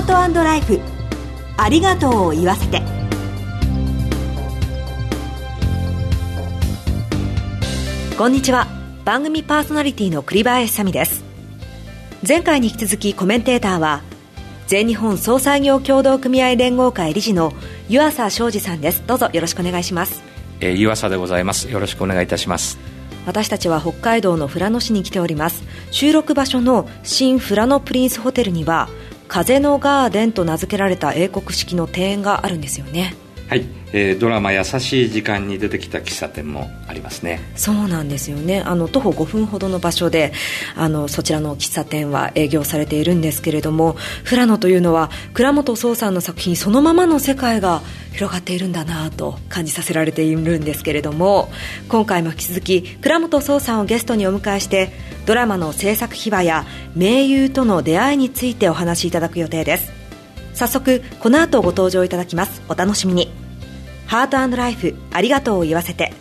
[0.00, 0.80] ハートライフ。
[1.58, 2.80] ありがとうを言わせて。
[8.16, 8.66] こんにちは。
[9.04, 11.22] 番組パーソナリティの栗林さみです。
[12.26, 14.00] 前回に引き続きコメンテーターは
[14.66, 17.52] 全日本総裁業協同組合連合会理事の
[17.90, 19.02] 湯浅昌司さんです。
[19.06, 20.22] どうぞよろしくお願いします。
[20.60, 21.70] えー、湯浅でございます。
[21.70, 22.78] よろしくお願いいたします。
[23.26, 25.62] 私たちは北海道の富良野市に来ております。
[25.90, 28.88] 収録場所の新富良野プリンスホテルには
[29.30, 33.14] 風のガーデンと名付けられた英国式の庭園があるんですよね。
[33.48, 37.40] はい、えー、ドラマ「優しい時間」に出てきた喫茶店もありますね。
[37.56, 38.62] そうなんですよね。
[38.64, 40.32] あの徒歩5分ほどの場所で
[40.76, 47.82] あのそちらの喫茶店は営業されているんですけれども富良野というのは倉本壮さんの作品そのままの世界が
[48.12, 51.50] 広がっているんだなと感じさせられているんですけれども
[51.88, 54.92] 今回も引き続き倉本壮さんをゲストにお迎えして
[55.26, 59.92] ドラマの制作秘話や名優との出会いについてお話しいただく予定です。
[60.54, 62.62] 早速この後ご登場いただきます。
[62.68, 63.39] お楽しみに。
[64.10, 66.12] ハートライフありがとうを言わせて。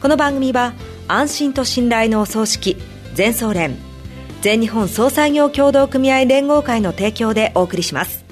[0.00, 0.72] この番組は
[1.08, 2.78] 安心と信頼のお葬式
[3.12, 3.76] 全総連
[4.40, 8.24] 全日本総裁業協同組合連合会の提供でお送りします。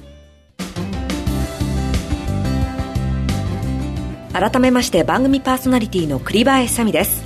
[4.33, 7.23] 改めまして番組パーソナリティの栗林さみです。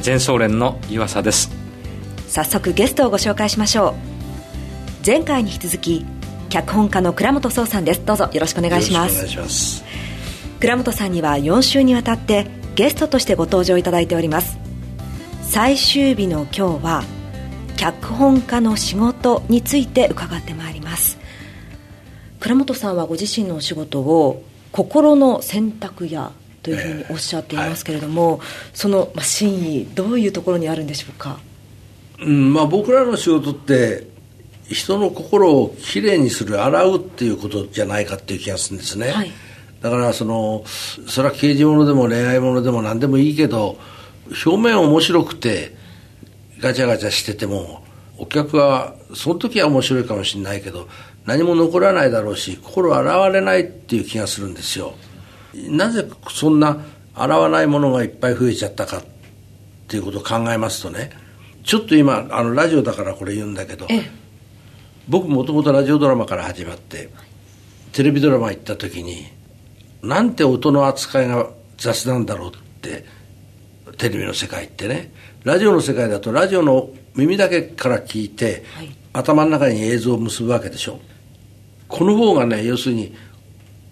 [0.00, 1.50] 全総連の岩佐です。
[2.28, 3.94] 早速ゲストをご紹介しましょう。
[5.04, 6.06] 前回に引き続き
[6.48, 8.02] 脚本家の倉本壮さんです。
[8.02, 9.12] どうぞよろしくお願いします。
[9.12, 10.01] お願いします
[10.62, 12.46] 倉本さんには4週にわたって
[12.76, 14.58] ゲストとしてご登場いただいております。
[15.42, 17.02] 最終日の今日は
[17.76, 21.18] 脚本家の仕事について伺ってまいります。
[22.38, 26.30] 倉本さんはご自身のお仕事を心の選択や
[26.62, 28.40] というふうにおっしゃっていますけれども、えーはい、
[28.72, 31.40] その、まあ、真意どういうところにあるんでしょうか、
[32.20, 34.06] うんまあ、僕らの仕事って
[34.68, 39.32] 人の心をきれいにする洗うっていうことじゃないかっていう気がするんですね、はい、
[39.82, 43.78] だからそのそれは刑事物でも恋愛物でも何でもいいけど
[44.46, 45.76] 表面面白くて
[46.60, 47.84] ガチャガチャしてても
[48.16, 50.88] お客はその時は面白いかもしれないけど
[51.26, 54.94] 何も残らないだろうし心洗われないっていう気がするんですよ。
[55.68, 56.78] なぜそんな
[57.14, 59.04] 洗わないものがいっぱい増えちゃったかっ
[59.88, 61.10] ていうことを考えますとね
[61.62, 63.86] ちょっと今あのラジオだからこれ言うんだけど
[65.08, 67.10] 僕もともとラジオドラマから始まって
[67.92, 69.26] テレビドラマ行った時に
[70.02, 71.48] なんて音の扱いが
[71.78, 73.04] 雑なんだろうって
[73.98, 75.12] テレビの世界ってね。
[75.44, 81.00] ラジオの世界だとラジオの耳だけから聞いて、はい、頭の中に映像を結ぶわけでしょ。
[81.88, 83.14] この方がね要するに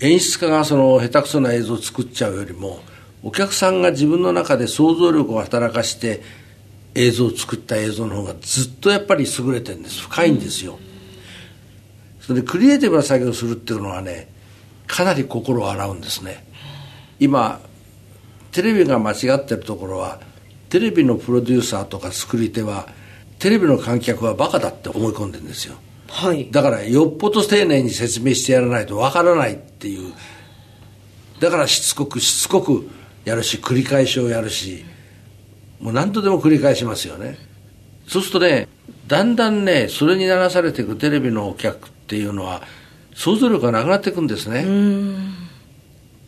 [0.01, 2.81] 演出家がその下手くそな映像を作っちゃうよりも
[3.23, 6.23] お客さんが自分の中で想像力を働かして
[6.95, 10.01] 映像を作った映像の方がずっとやっぱり優れてるんです。
[10.01, 10.79] 深いんですよ、
[12.21, 14.29] それでクリエイティブな作業をするっていうのはね
[15.01, 16.45] かなり心を洗うんですね。
[17.19, 17.61] 今
[18.53, 20.21] テレビが間違ってるところは
[20.69, 22.87] テレビのプロデューサーとか作り手は
[23.39, 25.77] テレビの観客はバカだって思い込んでるんですよ。
[26.09, 30.13] はい、だからよっぽど丁寧に説明してやらないとわからないっていう。
[31.41, 32.87] だからしつこくしつこく
[33.25, 34.85] やるし繰り返しをやるし
[35.81, 37.39] もう何度でも繰り返しますよね。
[38.07, 38.69] そうするとね
[39.07, 42.61] だんだんねそれに流されていくテレビのお客っていうのは
[43.15, 44.65] 想像力がなくなっていくんですね。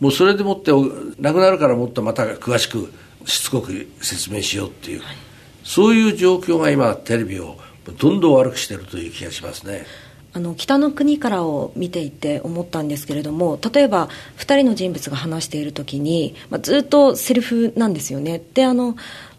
[0.00, 0.72] もうそれでもって
[1.20, 2.92] なくなるからもっとまた詳しく
[3.24, 5.16] しつこく説明しようっていう、はい、
[5.62, 7.56] そういう状況が今テレビを
[7.98, 9.86] どんどん悪くしてるという気がしますね。
[10.34, 18.42] あの北の国からを見ていて思ったんですけれども例えば2人の人物が話している時に、まあ、ずっとセリフなんですよね。
[18.54, 18.96] であの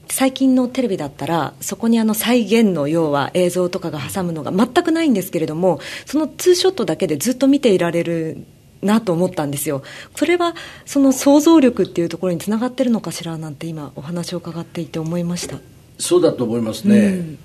[0.10, 8.46] 最近のテレビだったらそこにあの再現の要は映像とかが挟むのが全くないんですけれどもそのツーショットだけでずっと見ていられる
[8.82, 9.82] なと思ったんですよ。
[10.16, 10.56] それは
[10.86, 15.58] その想像力っていうところにつながってるのかしらなんて今お話を伺っていて思いました。
[15.98, 17.40] そうだと思いますね、うん。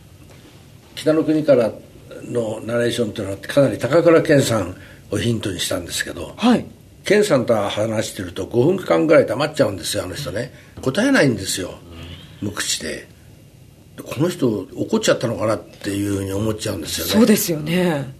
[0.94, 1.72] 北の国から
[2.24, 4.76] のナレーションというのはかなり高倉健さん
[5.10, 6.66] をヒントにしたんですけど、はい、
[7.04, 10.52] 健さんと話してると5分間ぐらい黙っちゃうんですよあの人ね。
[10.82, 11.74] 答えないんですよ
[12.40, 13.08] 無口で
[14.04, 17.12] この人怒っちゃったのかなっていうふうに思っちゃうんですよね。
[17.12, 18.14] そうですよね。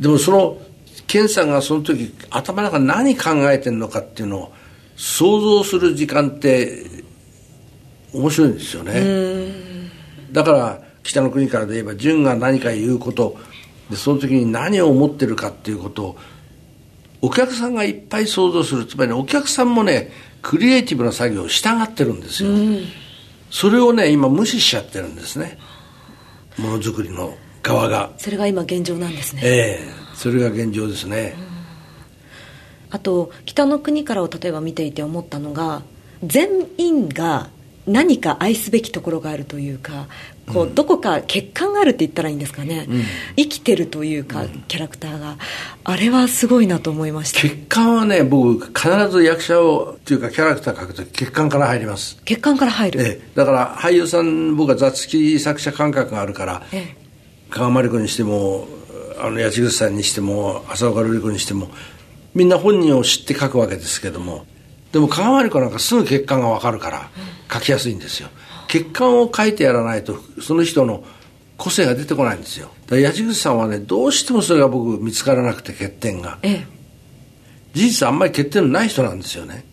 [0.00, 0.58] でもその
[1.06, 4.52] 健さんがその時頭の中何考えてるのかっていうのを
[4.96, 6.84] 想像する時間って
[8.14, 9.92] 面白いんですよね。
[10.32, 13.36] だから北の国からで言えば純が何か言うこと
[13.90, 16.16] でその時に何を思ってるかっていうことを
[17.20, 18.86] お客さんがいっぱい想像する。
[18.86, 20.10] つまりお客さんもね
[20.40, 22.50] クリエイティブな作業を従ってるんですよ、
[23.52, 25.58] それをね今無視しちゃってるんですね。
[26.58, 28.10] ものづくりの側が。
[28.16, 29.42] それが今現状なんですね。
[29.44, 30.02] ええ。
[30.14, 31.34] それが現状ですね、
[32.90, 35.82] あと北の国からを例えば見ていて思ったのが
[36.22, 37.50] 全員が
[37.86, 40.06] 何か愛すべきところがあるというか
[40.52, 42.86] こう、どこか欠陥があるって言ったらいいんですかね、
[43.36, 45.38] 生きてるというか、キャラクターが。
[45.84, 47.40] あれはすごいなと思いました。
[47.42, 52.16] 欠陥はね僕必ず役者をっていうかキャラクター描くと欠陥から入ります。
[52.18, 57.02] 欠陥から入る、ええ、だから俳優さん僕は雑記作者感覚があるから、ええ。
[57.50, 58.66] 加賀まり子にしても
[59.20, 61.68] あの八千草さんにしても浅岡瑠璃子にしても
[62.34, 64.46] みんな本人を知って書くわけですけども
[64.92, 67.10] でも加賀まり子なんかすぐ欠陥が分かるから
[67.52, 68.28] 書きやすいんですよ。
[68.66, 71.04] 欠陥を書いてやらないとその人の
[71.56, 72.70] 個性が出てこないんですよ。
[72.86, 76.38] だから八千草さんはねどうしてもそれが僕見つからなくて欠点が。
[76.42, 76.66] ええ。
[77.74, 79.64] 事実あんまり欠点のない人なんですよね。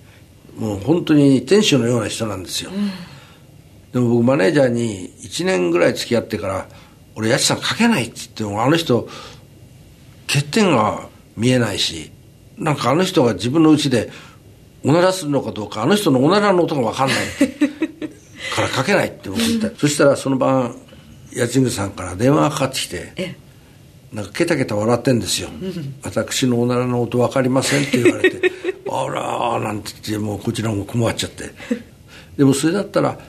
[0.60, 2.72] もう本当に天使のような人なんですよ、
[3.94, 6.68] でも僕マネージャーに1年ぐらい付き合ってから
[7.15, 9.07] 「俺八千さん書けない」って言ってもあの人
[10.27, 11.07] 欠点が
[11.38, 12.12] 見えないし
[12.57, 14.12] なんかあの人が自分の家で
[14.84, 17.18] おならするのかどうかあの人のおならの音が分かんない
[18.56, 20.76] から書けないって僕言ったそしたらその晩
[21.36, 23.36] 八千草さんから電話がかかってきてえ
[24.14, 25.50] なんかケタケタ笑ってんですよ。
[26.04, 28.52] 私のおならの音分かりませんって言われて、
[28.90, 31.52] あらーなんて言って、もうこちらも困っちゃって。
[32.38, 33.20] でもそれだったら、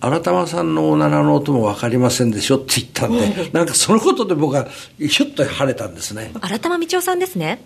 [0.00, 4.66] 新玉さんのおならの音も分かりませんでしょって言ったんで、なんかそのことで僕は
[4.98, 6.32] ひょっと晴れたんですね。
[6.40, 7.62] 新玉道夫さんですね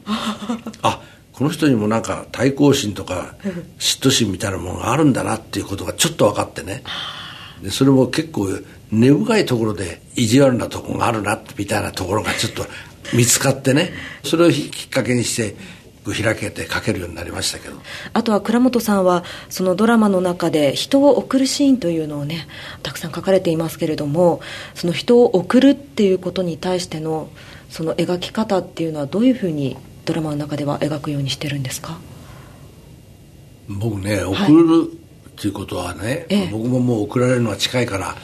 [0.83, 1.01] あ、
[1.37, 3.35] この人にもなんか対抗心とか
[3.79, 6.85] 嫉妬心みたいなものがあるんだなっていうことがちょっと分かってね。
[7.63, 8.49] でそれも結構
[8.93, 12.65] 根深いところで意地悪なところがあるなみたいなところがちょっと
[13.13, 13.93] 見つかってね。
[14.23, 15.57] それをきっかけにして
[16.05, 17.77] 開けて書けるようになりましたけど。
[18.13, 22.47] あとは倉本さんはそのドラマの中で人を送るシーンというのをね
[22.85, 24.41] たくさん書かれていますけれども
[24.75, 27.29] その人を送るっていうことに対しての
[27.71, 31.99] その描き方っていうのはどういうふうにドラマの中では描くようにしてるんですか？
[33.69, 34.93] 僕ね送る
[35.31, 36.49] っていうことはね、ええ。
[36.53, 38.15] 僕ももう送られるのは近いから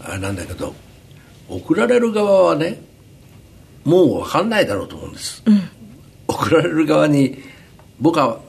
[0.00, 0.74] あれなんだけど
[1.48, 2.82] 送られる側はね
[3.84, 5.42] もう分かんないだろうと思うんです、
[6.28, 7.38] 送られる側に
[8.00, 8.40] 僕は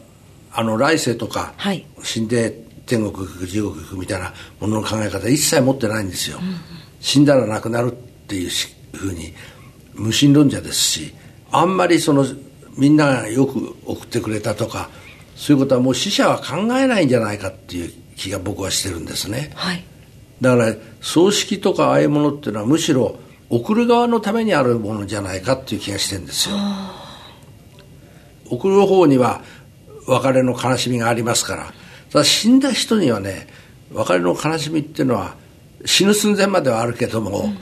[0.51, 1.85] あの来世とか、はい。
[2.03, 6.39] 死んで天国行く地獄行くみたいなものの考え方一切持ってないんですよ、
[6.99, 7.95] 死んだらなくなるっ
[8.27, 9.33] ていうしふうに
[9.93, 11.13] 無神論者ですし
[11.51, 12.25] あんまりその
[12.77, 14.89] みんながよく送ってくれたとか
[15.35, 19.51] そういうことはもう死者は考えないんじゃないかっていう気が僕はしてるんですね。
[19.55, 19.83] はい。
[20.41, 23.17] だから葬式とかああいうものっていうのはむしろ
[23.49, 26.55] 送る側のためにあるものじゃないかっていう気がしてるんですよ。
[28.49, 29.41] 送る方には
[30.07, 31.73] 別れの悲しみがありますから。
[32.11, 33.47] ただ死んだ人にはね
[33.91, 35.35] 別れの悲しみっていうのは
[35.85, 37.53] 死ぬ寸前まではあるけども、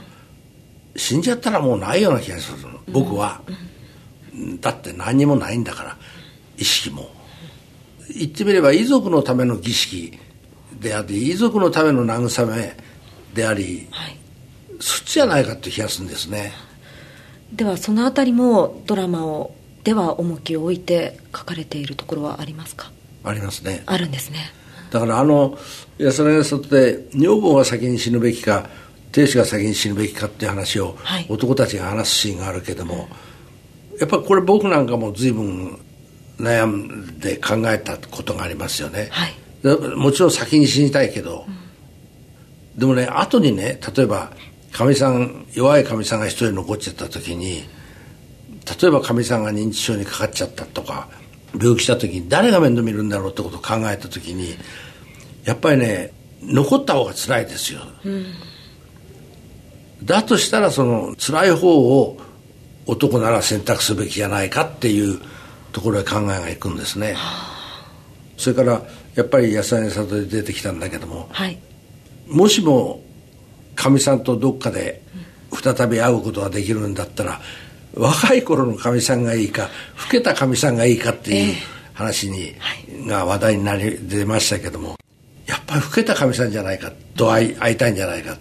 [0.96, 2.80] 死んじゃったらもうないような気がするの。
[2.88, 3.42] 僕は、
[4.60, 5.96] だって何にもないんだから
[6.56, 7.10] 意識も。
[8.14, 10.18] 言ってみれば遺族のための儀式
[10.78, 12.76] であり遺族のための慰め
[13.32, 14.18] でありはい。
[14.80, 16.52] そっちじゃないかって気がするんですね。
[17.52, 19.54] ではそのあたりもドラマを
[19.84, 22.90] では重きを置いて書かれているところはありますか？
[23.22, 23.84] ありますね。
[23.86, 24.38] あるんですね。
[24.90, 25.56] だからあの
[25.98, 28.68] 安らぎ里で女房が先に死ぬべきか
[29.12, 31.26] 亭主が先に死ぬべきかっていう話をはい。
[31.28, 33.08] 男たちが話すシーンがあるけども、
[34.00, 35.78] やっぱりこれ僕なんかも随分
[36.38, 39.34] 悩んで考えたことがありますよね、はい。
[39.62, 41.46] でもちろん先に死にたいけど、
[42.76, 44.32] でもね後にね例えば
[44.72, 47.62] かみさん弱いかみさんが一人残っちゃった時に
[48.80, 51.08] 例えばかみさんが認知症にかかっちゃったとか
[51.54, 54.56] 病気した時に誰が面倒見るんだろうってことを考えた時に
[55.44, 57.80] やっぱりね残った方が辛いですよ、
[60.02, 62.18] だとしたらその辛い方を
[62.86, 65.20] 男なら選択すべきじゃないかっていう
[65.72, 67.16] ところへ考えがいくんですね。
[68.36, 68.82] それから
[69.14, 71.58] やっぱり野菜の里で出てきたんだけどもはい。
[72.28, 73.02] もしも
[73.74, 75.02] かみさんとどっかで
[75.52, 77.40] 再び会うことができるんだったら
[77.94, 79.68] 若い頃のかみさんがいいか
[80.04, 81.54] 老けたかみさんがいいかっていう
[81.92, 82.54] 話に、
[83.06, 84.96] が話題になり出ましたけども
[85.46, 88.36] やっぱり老けたかみさんじゃないかと会い会いたいんじゃないか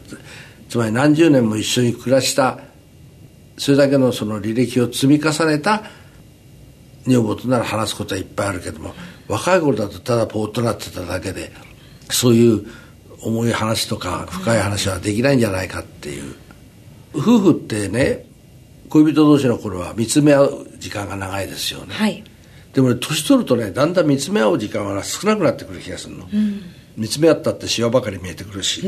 [0.69, 2.59] つまり何十年も一緒に暮らした
[3.57, 5.83] それだけのその履歴を積み重ねた
[7.05, 8.93] 女房となら話すことはいっぱいあるけども
[9.27, 11.51] 若い頃だとただぽーっとなってただけで
[12.09, 12.65] そういう
[13.21, 16.35] 重い話とか深い話はできないんじゃないかっていう。
[17.15, 18.25] 夫婦ってね
[18.89, 22.23] 恋人同士の頃は見つめ合う時間が長いですよね、はい。
[22.73, 26.27] でもね年取るとねだんだん見つめ合う時間は少なくなってくる気がするの、
[26.97, 28.83] 見つめ合ったってシワばかり見えてくるし。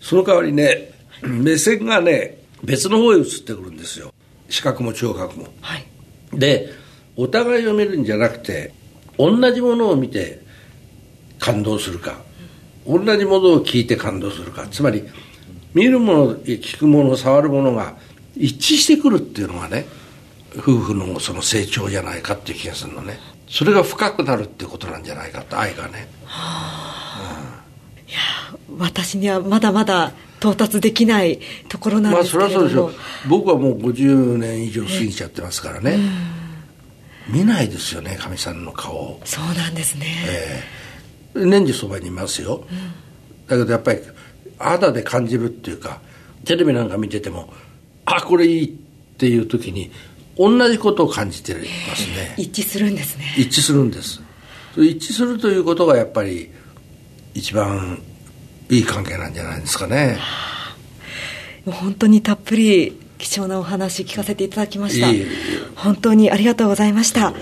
[0.00, 0.90] その代わりね
[1.22, 4.12] 目線がね別の方へ移ってくるんですよ。
[4.48, 5.86] 視覚も聴覚も、はい、
[6.32, 6.70] で
[7.16, 8.72] お互いを見るんじゃなくて
[9.18, 10.40] 同じものを見て
[11.38, 12.20] 感動するか。
[12.86, 14.66] 同じものを聞いて感動するか。
[14.68, 15.04] つまり
[15.74, 17.94] 見るもの聞くもの触るものが
[18.36, 19.86] 一致してくるっていうのがね
[20.56, 23.18] 夫婦のその成長じゃないかっていう気がするのね。
[23.48, 27.52] それが深くなるってことなんじゃないかと愛がね、はあ。
[27.96, 28.18] うん、いや
[28.78, 33.28] 私にはまだまだ到達できないところなんですけれども、まあ、それはそうでしょう。
[33.28, 36.00] 僕はもう50年以上過ぎちゃってますからね、
[37.28, 39.20] 見ないですよねかみさんの顔。
[39.24, 40.06] そうなんですね、
[41.34, 44.00] えー、年中そばにいますよ、うん、だけどやっぱり
[44.58, 46.00] 肌で感じるっていうか
[46.44, 47.52] テレビなんか見てても
[48.04, 48.68] あこれいいっ
[49.16, 49.92] ていう時に
[50.36, 51.60] 同じことを感じてま
[51.94, 52.34] すね。
[52.38, 53.32] 一致するんですね。
[53.36, 54.20] 一致するんです。
[54.76, 56.50] 一致するということがやっぱり
[57.34, 58.02] 一番
[58.72, 60.16] いい関係なんじゃないですかね。
[61.66, 65.08] 本当にたっぷり貴重なお話聞かせていただきました。
[65.76, 67.34] 本当にありがとうございました。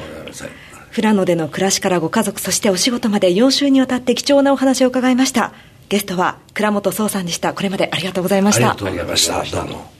[0.92, 5.52] 富良野での暮らしからご家族そしてお仕事まで4週にわたって貴重なお話を伺いました。
[5.88, 7.54] ゲストは倉本壮さんでした。
[7.54, 8.72] これまでありがとうございました。
[8.72, 9.64] ありがとうございました。
[9.64, 9.90] どうも。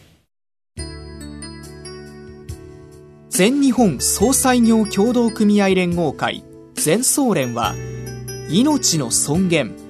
[3.29, 6.43] 全日本総裁業協同組合連合会
[6.75, 7.77] 全総連は
[8.51, 9.90] 命の尊厳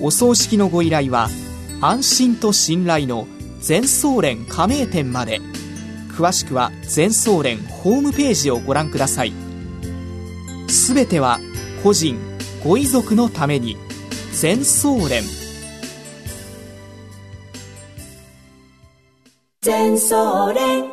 [0.00, 1.28] お葬式のご依頼は
[1.80, 3.26] 安心と信頼の
[3.60, 5.40] 全総連加盟店まで。
[6.16, 9.32] 詳しくは全総連ホームページをご覧ください。
[10.68, 11.40] すべては
[11.82, 12.16] 個人
[12.62, 13.76] ご遺族のために。
[14.32, 15.22] 全総連。
[19.62, 20.83] 全総連。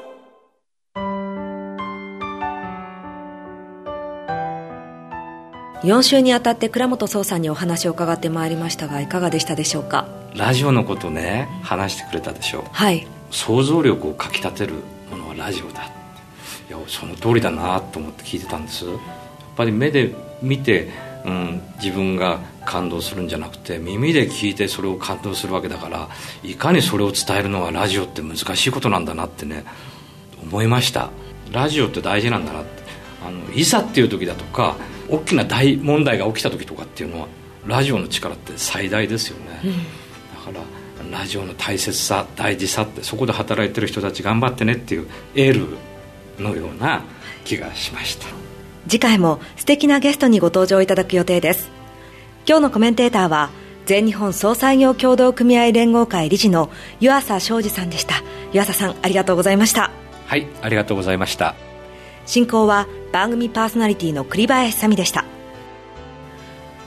[5.83, 10.07] 4週にあたって倉本壮さんにお話を伺ってまいりましたがいかがでしたでしょうか？
[10.35, 13.07] ラジオのことね話してくれたでしょはい。
[13.31, 14.75] 想像力をかきたてる
[15.09, 18.85] ものはラジオだいやその通りだなと思って聞いてたんです。
[18.85, 18.97] やっ
[19.57, 20.89] ぱり目で見て、
[21.25, 26.09] うん、自分が感動するんじゃなくて耳で聞いてそれを感動するわけだから
[26.43, 29.65] いかにそれを伝えるのがラジオって難しいことなんだなってね
[30.43, 31.09] 思いました。
[31.51, 32.81] ラジオって大事なんだなって。
[33.23, 34.75] あのいざっていう時だとか
[35.11, 37.27] 大きな大問題が起きた時とかっていうのは
[37.67, 40.65] ラジオの力って最大ですよね、うん、だか
[41.11, 47.03] らラジオの大切さ大事さってそこで働いてる人たち頑張ってねっていうエールのような
[47.43, 48.27] 気がしました。
[48.87, 51.69] 次回も素敵なゲストにご登場いただく予定です。
[52.47, 53.51] 今日のコメンテーターは
[53.85, 58.23] 全日本総裁業協同組合連合会理事の湯浅昌司さんでした。
[58.53, 59.91] 湯浅さんありがとうございました。
[60.31, 61.55] はいありがとうございました
[62.25, 65.25] 進行は番組パーソナリティの栗林さみでした。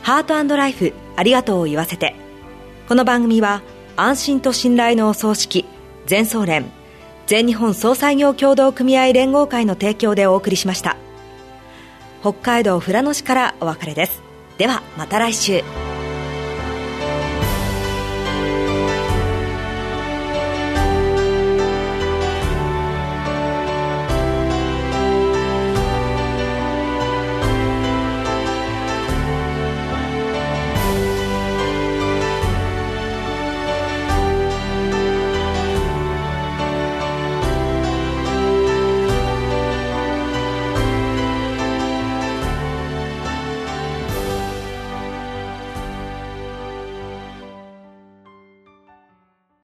[0.02, 2.14] ハートライフありがとうを言わせて。
[2.88, 3.62] この番組は
[3.96, 5.64] 安心と信頼のお葬式
[6.06, 6.66] 全総連
[7.26, 10.96] 全日本総裁業協同組合連合会の提供でお送りしました。
[12.20, 14.22] 北海道富良野市からお別れです。
[14.58, 15.93] ではまた来週。